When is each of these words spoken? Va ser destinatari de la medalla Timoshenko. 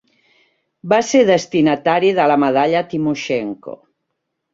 Va 0.93 0.97
ser 1.09 1.19
destinatari 1.29 2.09
de 2.21 2.25
la 2.31 2.37
medalla 2.45 2.81
Timoshenko. 2.95 3.77